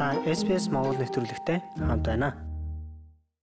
[0.00, 2.32] Та SPS Монгол нэвтрүүлэгтэй хамт байна.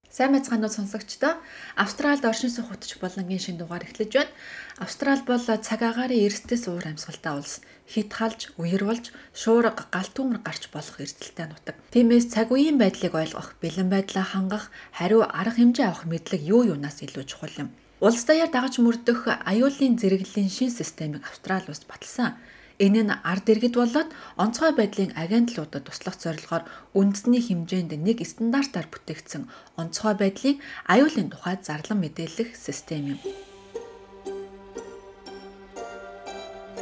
[0.09, 1.37] Сайн байцгаанууд сонсогчдоо
[1.77, 4.33] Австралид оршин суух утч болонгийн шин дугаар эхлэж байна.
[4.81, 7.61] Австрал бол цаг агаарын эрсдэс уур амьсгалтай улс.
[7.85, 11.77] Хит халж, үер болж, шуурга, гал түмэр гарч болох эрсдэлтэй нутаг.
[11.93, 17.05] Тиймээс цаг үеийн байдлыг ойлгох, бэлэн байдлаа хангах, хариу арга хэмжээ авах мэдлэг юу юунаас
[17.05, 17.69] илүү чухал юм.
[18.01, 22.33] Улс даяар дагаж мөрдөх аюулын зэрэглэлийн шин системийг Австрали улс баталсан.
[22.77, 26.63] Энэ нь ард иргэд болоод онцгой байдлын агентлуудад туслах зорилгоор
[26.93, 29.49] үндэсний хэмжээнд нэг стандартаар бүтээгдсэн
[29.81, 33.19] онцгой байдлын аюулын тухай зарлан мэдээлэх систем юм.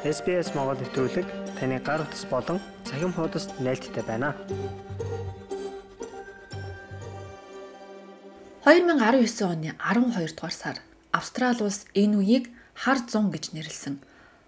[0.04, 1.28] SBS Монгол нэвтрүүлэг
[1.58, 4.36] таны гар утас болон цахим хуудасд нийлдэхтэй байна.
[8.68, 10.78] 2019 оны 12 дугаар сар
[11.16, 13.96] Австрали улс энэ үеийг хар зун гэж нэрлсэн.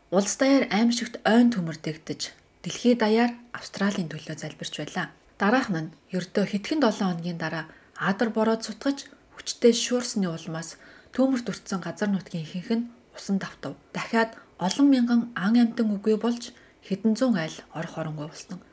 [0.08, 2.32] Улс даяар аимшигт ойн төмөрдөгдөж
[2.64, 5.12] дэлхийд даяар Австралийн төлөө залбирч байлаа.
[5.36, 7.68] Дараах нь ердөө хэдхэн 7 хоногийн дараа
[8.00, 10.80] адар бороод сутгаж хүчтэй шуурсны улмаас
[11.12, 13.76] төмөрт өртсөн газар нутгийн ихэнх нь усан давтав.
[13.92, 14.32] Дахиад
[14.64, 16.56] олон мянган ан амтан үгүй болж
[16.88, 18.64] хэдэн зуун айл орох оронгүй болсон.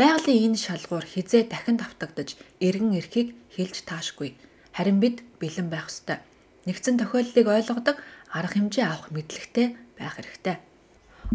[0.00, 4.32] Байгалийн энэ шалгуур хизээ дахин давтагдаж эргэн эрхийг хэлж таашгүй.
[4.72, 6.24] Харин бид бэлэн байх ёстой.
[6.64, 7.96] Нэгдсэн тохиолдлыг ойлгодог
[8.32, 10.69] арга хэмжээ авах мэдлэгтэй байх хэрэгтэй.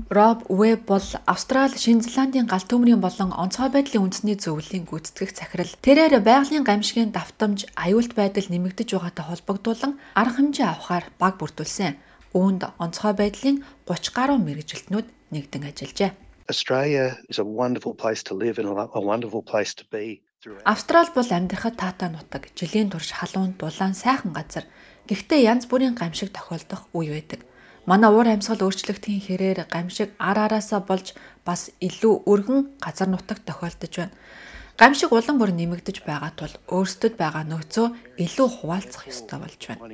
[0.09, 5.71] Роб Веб бол Австрали, Шинэ Зеландийн галт төмрийн болон онцгой байдлын үндэсний зөвлөлийн гүйцэтгэх захирал.
[5.79, 11.95] Тэрээр байгалийн гамшигын давтамж, аюулт байдал нэмэгдэж байгаатай холбогдуулан арга хэмжээ авахар баг бүрдүүлсэн.
[12.35, 16.11] Үүнд онцгой байдлын 30 гаруй мэрэгжилтнүүд нэгдэн ажиллажээ.
[16.51, 20.19] Australia is a wonderful place to live and a wonderful place to be.
[20.67, 24.67] Австрал бол амьдрахад таатай нутаг, жилийн турш халуун, дулаан, сайхан газар.
[25.07, 27.41] Гэхдээ янз бүрийн гамшиг тохиолдох үе байдаг.
[27.86, 31.14] Манай уур амьсгал өөрчлөгдөхийн хэрээр гамшиг ар араасаа болж
[31.45, 34.17] бас илүү өргөн газар нутагт тохиолдож байна.
[34.81, 37.88] Гамшиг улам бүр нэмэгдэж байгаа тул өөрсдөд байгаа нөөцөө
[38.25, 39.85] илүү хуваалцах ёстой болж байна.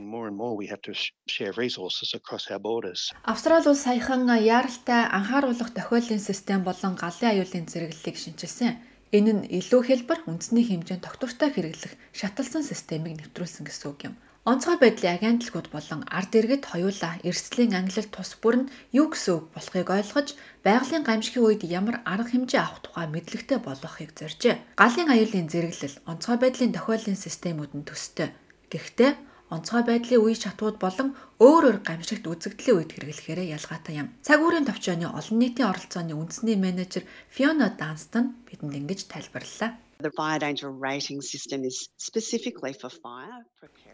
[3.28, 8.80] Австрали улс саяхан яаралтай анхааруулах тохиоллын систем болон галын аюулын зэрэглэлийг шинчилсэн.
[9.12, 14.16] Энэ нь илүү хэлбэр үндэсний хэмжээнд тогтвортой хэрэглэх шаталсан системийг нэвтрүүлсэн гэсэн үг юм.
[14.41, 19.46] Онцгой байдлын агентлагууд болон ард иргэд хоёулаа эрсдлийн ангилал тус бүр нь юу гэсэн үг
[19.53, 20.34] болохыг ойлгож
[20.66, 24.81] байгалийн гамшигын үед ямар арга хэмжээ авах тухай мэдлэгтэй болгохыг зоржээ.
[24.81, 28.34] Галын аюулын зэрэглэл онцгой байдлын тохиоллын системүүд нь төстэй.
[28.74, 29.12] Гэхдээ
[29.53, 34.09] онцгой байдлын үе шатууд болон өөр өөр гамшигт үзэгдлийн үед хэрэглэхээр ялгаатай юм.
[34.25, 39.78] Цаг үеийн товчооны олон нийтийн оролцооны үндэсний менежер Fiona Dunstan бидэнд ингэж тайлбарллаа.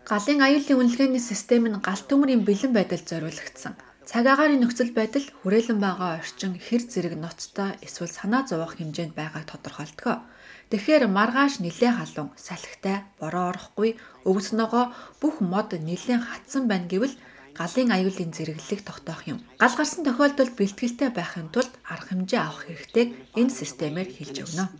[0.07, 3.75] Галын аюулын үнэлгээний систем нь галт төмрийн бэлэн байдалд зориулагдсан.
[4.07, 9.43] Цаг агаарын нөхцөл байдал хүрээлэн байгаа орчин хэр зэрэг ноцтой эсвэл санаа зовох хэмжээнд байгааг
[9.51, 10.23] тодорхойлдог.
[10.71, 17.15] Тэгэхээр маргааш нилээ халуун, салхитай, бороо орохгүй, өвс ногоо бүх мод нилээн хатсан байна гэвэл
[17.57, 19.41] галын аюулын зэрэглэлийг тогтоох юм.
[19.57, 24.77] Гал гарсан тохиолдолд бэлтгэлтэй байхын тулд арга хэмжээ авах хэрэгтэйг энэ системээр хэлж өгнө.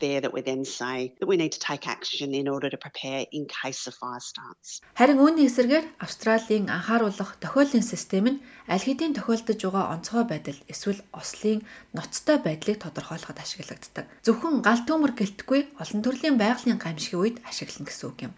[4.93, 11.01] Харин үүний эсрэгээр Австралийн анхааруулах тохиолын систем нь аль хэдийн тохиолдож байгаа онцгой байдал эсвэл
[11.15, 11.65] ослын
[11.97, 14.05] ноцтой байдлыг тодорхойлоход ашиглагддаг.
[14.21, 18.31] Зөвхөн гал төмөр гэлтгүй олон төрлийн байгалийн гамшигын үед ашиглана гэсэн үг юм.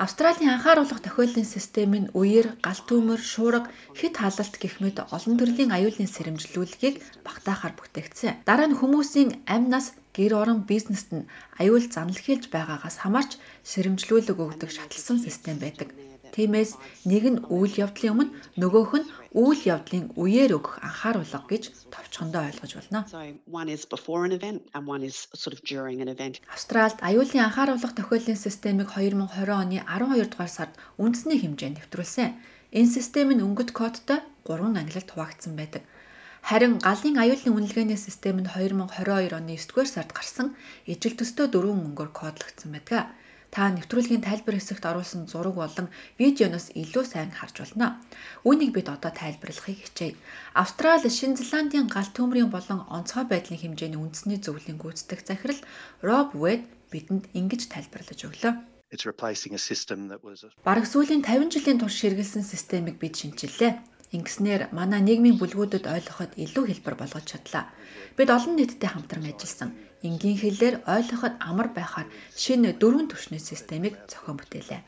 [0.00, 5.70] Австралийн анхааруулах тохиоллын систем нь үеэр, гал түмэр, шуурга, хит халалт гэх мэт олон төрлийн
[5.70, 8.42] аюулын сэрэмжлүүлгийг багтаахаар бүтээгдсэн.
[8.48, 11.28] Дараа нь хүмүүсийн амнаас гэр орон бизнест нь
[11.62, 15.94] аюул занал хийлж байгаагаас хамаарч сэрэмжлүүлэг өгдөг шатлсан систем байдаг.
[16.34, 16.78] Тиймээс
[17.10, 22.72] нэг нь үйл явдлын өмнө нөгөөх нь үйл явдлын үеэр өгөх анхааруулга гэж товчхондоо ойлгож
[22.78, 23.06] байна.
[26.50, 32.30] Австралид аюулын анхааруулга тохиоллын системийг 2020 оны 12 дугаар сард үндэсний хэмжээнд нэвтрүүлсэн.
[32.78, 35.82] Энэ систем нь өнгөт кодтой 3 ангилалд хуваагдсан байдаг.
[36.42, 40.56] Харин галын аюулын үнэлгээний систем нь 2022 оны 9 дугаар сард гарсан
[40.86, 43.12] ижил төстэй дөрвөн мөнгөөр кодлогдсон байдаг
[43.50, 45.90] та нэвтрүүлгийн тайлбар хэсэгт оруулсан зураг болон
[46.22, 47.98] видеоноос илүү сайн харж байна.
[48.46, 50.14] Үүнийг бид одоо тайлбарлахыг хичээе.
[50.54, 55.60] Австрали, Шинэ Зеландийн галт төмрийн болон онцгой байдлын хэмжээний үндэсний зөвлөлийн гүйцэтгэх захирал
[55.98, 56.62] Роб Вэд
[56.94, 58.54] бидэнд ингэж тайлбарлаж өглөө.
[60.66, 63.99] Бараг сүүлийн 50 жилийн турш ширгэлсэн системийг бид шинчиллээ.
[64.10, 67.70] Ингэснээр манай нийгмийн бүлгүүдэд ойлгоход илүү хэлбэр болгож чадлаа.
[68.18, 69.70] Бид олон нийтдээ хамтран ажилласан
[70.02, 74.82] энгийн хэлээр ойлгоход амар байхаар шинэ дөрвөн түвшний системийг зохион бүтээлээ.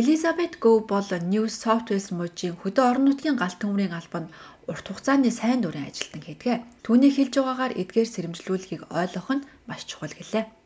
[0.00, 4.32] Elizabeth Go бол New South Wales мужийн хөдөө орон нутгийн галт төмрийн албанд
[4.66, 6.64] урт хугацааны сайн дурын ажилтан хийдэг.
[6.82, 10.63] Түүний хэлж байгаагаар эдгээр сэрэмжлүүлэхийг ойлгох нь маш чухал гэлээ.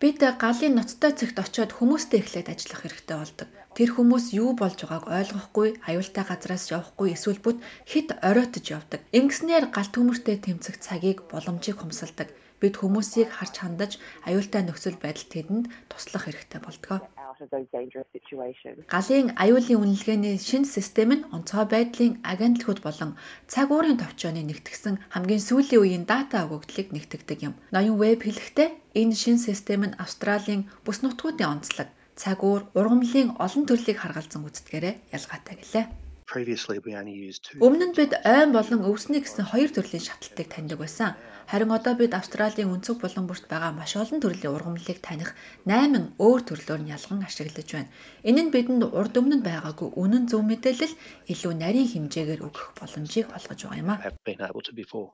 [0.00, 3.48] Бид галын ноцтой цэгт очиод хүмүүстэй эхлээд ажиллах хэрэгтэй болдог.
[3.74, 7.58] Тэр хүмүүс юу болж байгааг ойлгохгүй, аюултай газраас явахгүй эсвэл бүт
[7.90, 9.00] хит оройтож явдаг.
[9.10, 12.30] Ингэснээр галт төмөртэй тэмцэх цагийг боломжийг хумсалдаг.
[12.62, 13.92] Бид хүмүүсийг харж хандаж
[14.22, 17.02] аюултай нөхцөл байдалд тэдэнд туслах хэрэгтэй болдог.
[17.34, 18.78] Out of those dangerous situations.
[18.88, 23.10] Галын аюулын үнэлгээний шинэ систем нь онцгой байдлын агентлагууд болон
[23.50, 27.54] цаг уурын товчооны нэгтгсэн хамгийн сүүлийн үеийн дата өгөгдлийг нэгтгэдэг юм.
[27.74, 28.68] Ноён веб хэлэхдээ
[29.00, 34.94] энэ шинэ систем нь Австралийн бүс нутгуудын онцлог, цаг уур, ургамлын олон төрлийг харгалзан үздэгээрээ
[35.16, 36.03] ялгаатай гэлээ.
[36.26, 37.60] Previously, we only used two.
[37.60, 41.12] Өмнө нь бид айн болон өвсний гэсэн хоёр төрлийн шатлалтыг таньдаг байсан.
[41.44, 45.36] Харин одоо бид Австралийн өнцөг булан бүрт байгаа маш олон төрлийн ургамлыг таних
[45.68, 47.92] 8 өөр төрлөөр нь ялган ашиглаж байна.
[48.24, 50.96] Энэ нь бидэнд урд өмнө нь байгаагүй үнэн зөв мэдээлэл
[51.28, 54.00] илүү нарийн хэмжээгээр өгөх боломжийг олгож байгаа юм а.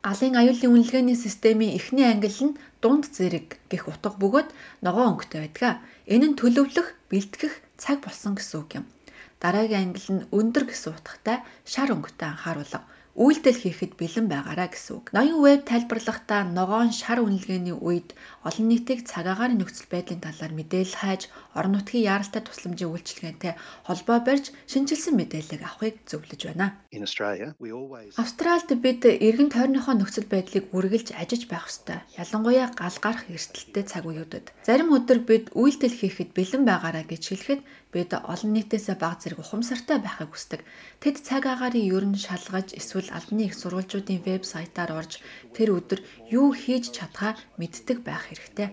[0.06, 4.48] Галын аюулын үнэлгээний системийн эхний ангил нь дунд зэрэг гих утга бөгөөд
[4.86, 5.82] ногоон өнгөтэй байдаг.
[6.06, 8.86] Энэ нь төлөвлөх, бэлтгэх цаг болсон гэсэн үг юм.
[9.40, 12.84] Дараагийн ангил нь өндөр гэсэн утгатай шар өнгөтэй анхааруулга.
[13.18, 15.06] Үйлдэл хийхэд бэлэн байгаараа гэсэн үг.
[15.10, 18.14] Ноён веб тайлбарлахдаа ногоон шар үнэлгээний үед
[18.46, 21.26] олон нийтийг цагаагаар нөхцөл байдлын талаар мэдээлэл хайж,
[21.58, 26.78] орон нутгийн яаралтай тусламжийн үйлчилгээтэй холбоо барьж, шинжилсэн мэдээлэл авахыг зөвлөж байна.
[28.14, 32.06] Австралид бид эргэн тойрныхоо нөхцөл байдлыг үргэлж ажиж байх ёстой.
[32.14, 34.54] Ялангуяа гал гарах эрсдэлтэй цаг үеүүдэд.
[34.62, 37.60] Зарим өдөр бид үйлдэл хийхэд бэлэн байгаараа гэж хэлэхэд
[37.92, 40.60] бид олон нийтээсээ баг зэрэг ухамсартай байхыг хүсдэг.
[41.02, 45.12] Тэд цаг агаарын ер нь шалгаж эсвэл албаны их сурвалжуудын вебсайтаар орж
[45.54, 46.00] тэр өдөр
[46.30, 48.68] юу хийж чадхаа мэддэг байх хэрэгтэй.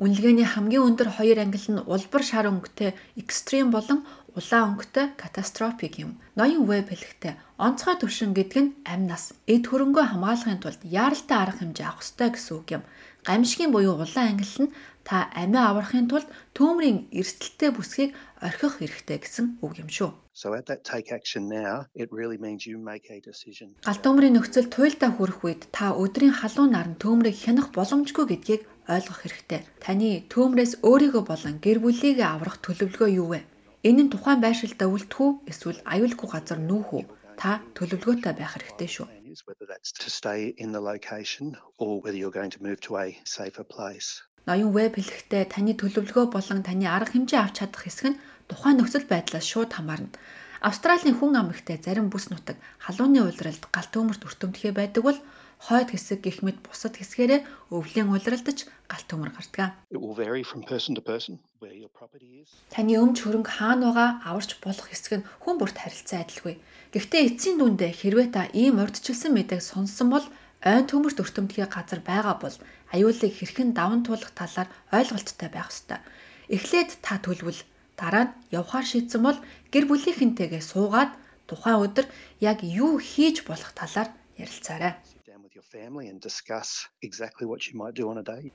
[0.00, 4.00] Үнэлгээний хамгийн өндөр хоёр ангил нь улбар шар өнгөтэй экстрим болон
[4.32, 6.16] улаан өнгөтэй катастрофик юм.
[6.38, 11.60] Ноён веб хэлэхдээ онцгой төвшин гэдэг нь амь нас, эд хөрөнгөө хамгаалахын тулд яаралтай арга
[11.60, 12.82] хэмжээ авах ёстой гэсэн үг юм.
[13.28, 14.74] Гамшигын буюу улаан ангил нь
[15.04, 20.10] та амиа аврахын тулд төмрийн эрсдэлтэй бүсгийг орхих хэрэгтэй гэсэн үг юм шүү.
[20.32, 23.76] So at that take action now, it really means you make a decision.
[23.84, 29.20] Галт төмрийн нөхцөл туйлдаа хүрэх үед та өдрийн халуун наран төмрийг хянах боломжгүй гэдгийг ойлгох
[29.20, 29.60] хэрэгтэй.
[29.84, 33.40] Таны төмрөөс өөрийгөө болон гэр бүлийгээ аврах төлөвлөгөө юу вэ?
[33.84, 37.04] Энэ нь тухайн байршилдаа үлдэх үү эсвэл аюулгүй газар нүүх үү?
[37.40, 39.06] Та төлөвлөгөөтэй байх хэрэгтэй шүү.
[39.30, 42.96] Is whether that's to stay in the location or whether you're going to move to
[42.98, 44.26] a safer place.
[44.48, 49.06] Ноён веб хэлэхдээ таны төлөвлөгөө болон таны арга хэмжээ авч чадах хэсэг нь тухайн нөхцөл
[49.06, 50.10] байдлаас шууд хамаарна.
[50.66, 55.18] Австралийн хүн ам ихтэй зарим бүс нутаг халууны улиралд галт төмөрт өртөмтгөө байдаг бол
[55.60, 59.76] хойд хэсэг гих мэт бусад хэсгээрээ өвлийн улиралдаж галт төмөр гардаг.
[62.72, 66.56] Таны өмч хөрөнгө хаана байгаа аварч болох хэсэг нь хүн бүрт харилцан адилгүй.
[66.96, 70.24] Гэхдээ эцсийн дүндээ хэрвээ та ийм урдчилсан мэдээг сонссон бол
[70.64, 72.56] ойн төмөрт өртөмтгий газар байгаа бол
[72.96, 76.00] аюулыг хэрхэн даван туулах талаар ойлголттой байх ёстой.
[76.48, 77.60] Эхлээд та төлөвл
[78.00, 79.38] дараа нь явхаар шийдсэн бол
[79.72, 81.12] гэр бүлийнхэнтэйгээ суугаад
[81.48, 82.06] тухайн өдөр
[82.40, 84.08] яг юу хийж болох талаар
[84.40, 84.96] ярилцаарай.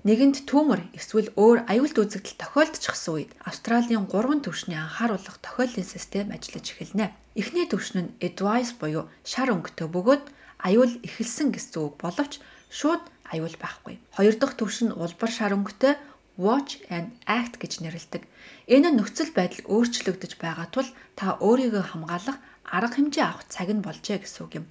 [0.02, 6.66] Нэгэнд түүмэр эсвэл өөр аюулт үзэгдэл тохиолдчихсан үед Австралийн 3 төвшний анхааруулах тохиоллын систем ажиллаж
[6.66, 7.14] эхэлнэ.
[7.38, 10.26] Эхний төвшин нь advice буюу шар өнгөтэй бөгөөд
[10.66, 12.42] аюул эхэлсэн гэсэн үг боловч
[12.74, 14.02] шууд аюул байхгүй.
[14.18, 16.02] Хоёр дахь төвшин улбар шар өнгөтэй
[16.42, 18.26] watch and act гэж нэрлэдэг.
[18.66, 23.86] Энэ нь нөхцөл байдал өөрчлөгдөж байгаа тул та өөрийгөө хамгаалах арга хэмжээ авах цаг нь
[23.86, 24.66] болжээ гэсэн үг юм.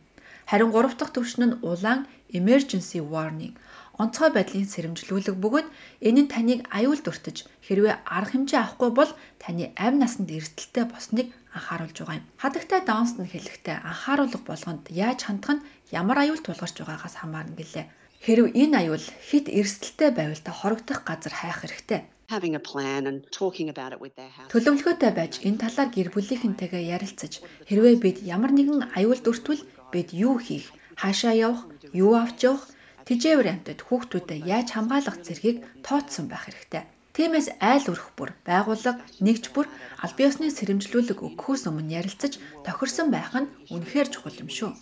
[0.50, 3.54] Харин гурав дахь төвшин нь улаан emergency warning
[3.98, 5.68] онцгой байдлын сэрэмжлүүлэг бөгөөд
[6.02, 11.30] энэ нь таныг аюулд өртөж хэрвээ арга хэмжээ авахгүй бол таны амь насанд эрсдэлтэй босныг
[11.54, 12.26] анхааруулж байгаа юм.
[12.42, 15.64] Хадагтай Даунст нь хэлэхдээ анхааруулга болгонд яаж хандах нь
[15.94, 17.86] ямар аюул тулгарч байгаагаас хамаарна гэлээ.
[18.24, 22.02] Хэрв энэ аюул хит эрсдэлтэй байвал та хорогдох газар хайх хэрэгтэй.
[22.34, 24.50] Having a plan and talking about it with their house.
[24.50, 27.32] Төлөвлөгөөтэй байж энэ талаар гэр бүлийнхэнтэйгээ ярилцаж
[27.68, 29.62] хэрвээ бид ямар нэгэн аюулд өртвөл
[29.92, 32.64] бид юу хийх, хаашаа явах, юу авч явах,
[33.06, 36.84] тижээвэр амтад хүүхдүүдэд яаж хамгаалах зэргийг тооцсон байх хэрэгтэй.
[37.14, 39.70] Тиймээс айл өрх бүр, байгууллага, нэгж бүр
[40.02, 44.74] аль биесны сэрэмжлүүлэг өгөхөөс өмнө ярилцаж тохирсон байх нь үнэхээр чухал юм шүү.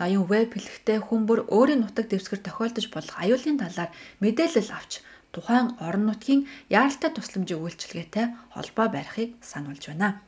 [0.00, 3.90] Ноён веб хэлэхдээ хүн бүр өөрийн нутаг дэвсгэр тохиолдож болох аюулын талаар
[4.24, 4.92] мэдээлэл авч
[5.34, 10.24] тухайн орон нутгийн яаралтай тусламжийн үйлчилгээтэй холбоо барихыг сануулж байна.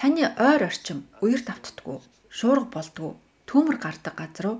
[0.00, 3.12] Таны ойр орчим үер давтдаггүй, шуурга болдгоо,
[3.48, 4.58] түүмэр гардаг газар уу?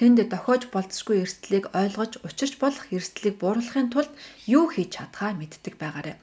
[0.00, 4.08] тэнд дохиож болцсогүй эрсдлийг ойлгож учирч болох эрсдлийг бууруулахын тулд
[4.48, 6.16] юу хийж чадхаа мэддэг байгаарай.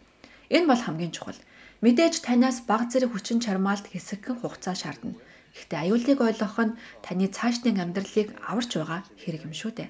[0.49, 1.37] Энэ бол хамгийн чухал.
[1.85, 5.13] Мэдээж танаас баг зэрэг хүчин чармаалт хэсэгхэн хугацаа шаардна.
[5.53, 9.89] Гэхдээ аюулыг ойлгох нь таны цаашдын амьдралыг аварч байгаа хэрэг юм шүү дээ.